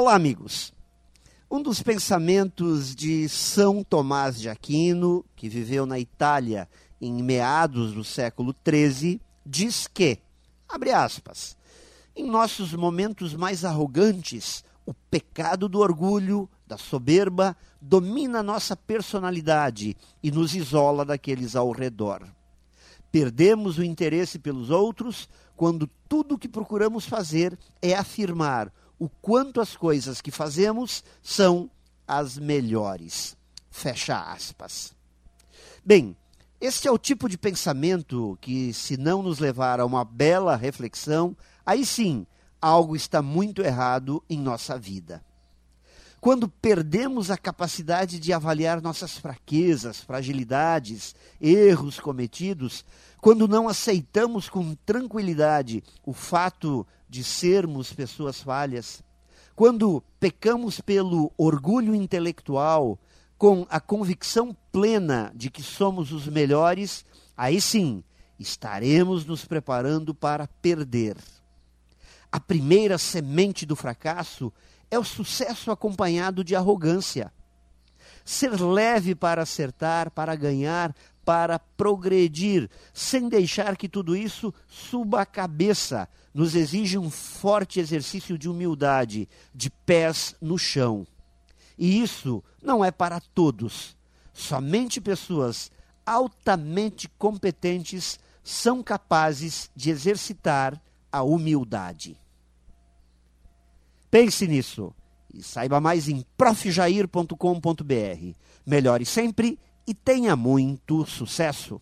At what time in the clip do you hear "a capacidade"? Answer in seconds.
47.30-48.18